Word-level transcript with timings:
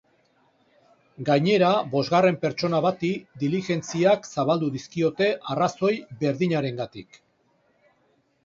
Gainera, 1.27 1.67
bosgarren 1.91 2.39
pertsona 2.45 2.79
bati 2.87 3.11
diligentziak 3.43 4.25
zabaldu 4.37 4.71
dizkiote 4.79 5.31
arrazoi 5.57 5.93
berdinarengatik. 6.25 7.25